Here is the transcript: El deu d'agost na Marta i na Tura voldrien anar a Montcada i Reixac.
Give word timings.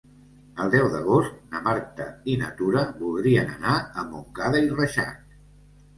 El 0.61 0.71
deu 0.75 0.87
d'agost 0.93 1.35
na 1.51 1.61
Marta 1.67 2.07
i 2.33 2.37
na 2.43 2.49
Tura 2.61 2.83
voldrien 3.05 3.55
anar 3.59 3.77
a 3.77 4.07
Montcada 4.15 4.65
i 4.69 4.73
Reixac. 4.77 5.41